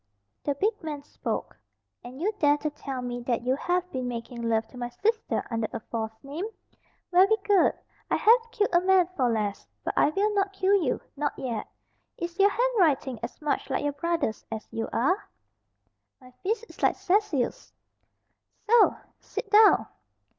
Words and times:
The 0.43 0.55
big 0.55 0.81
man 0.81 1.03
spoke. 1.03 1.55
"And 2.03 2.19
you 2.19 2.31
dare 2.39 2.57
to 2.57 2.71
tell 2.71 3.03
me 3.03 3.21
that 3.27 3.43
you 3.43 3.55
have 3.57 3.87
been 3.91 4.07
making 4.07 4.41
love 4.41 4.67
to 4.69 4.77
my 4.79 4.89
sister 4.89 5.45
under 5.51 5.67
a 5.71 5.79
false 5.79 6.17
name? 6.23 6.45
Very 7.11 7.37
good, 7.43 7.71
I 8.09 8.15
have 8.15 8.51
killed 8.51 8.71
a 8.73 8.81
man 8.81 9.07
for 9.15 9.29
less. 9.29 9.67
But 9.83 9.93
I 9.95 10.09
will 10.09 10.33
not 10.33 10.53
kill 10.53 10.73
you 10.73 11.01
not 11.15 11.37
yet 11.37 11.67
Is 12.17 12.39
your 12.39 12.49
handwriting 12.49 13.19
as 13.21 13.39
much 13.43 13.69
like 13.69 13.83
your 13.83 13.93
brother's 13.93 14.43
as 14.51 14.67
you 14.71 14.89
are?" 14.91 15.29
"My 16.19 16.31
fist 16.41 16.65
is 16.67 16.81
like 16.81 16.95
Cecil's." 16.95 17.71
"So! 18.65 18.95
Sit 19.19 19.51
down." 19.51 19.85